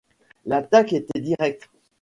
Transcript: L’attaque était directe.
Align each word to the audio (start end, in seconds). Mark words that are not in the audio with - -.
L’attaque 0.47 0.93
était 0.93 1.19
directe. 1.21 1.69